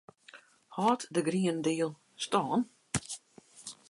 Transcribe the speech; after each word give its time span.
Hâldt 0.77 1.07
de 1.13 1.21
Green 1.21 1.61
Deal 1.63 1.91
stân? 2.17 2.63